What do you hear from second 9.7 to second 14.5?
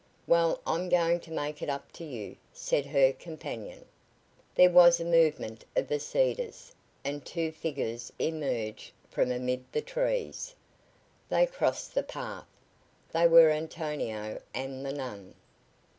the trees. They crossed the path. They were Antonio